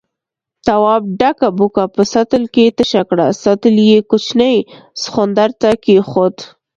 [0.67, 4.55] تواب ډکه بوکه په سطل کې تشه کړه، سطل يې کوچني
[5.01, 6.35] سخوندر ته کېښود.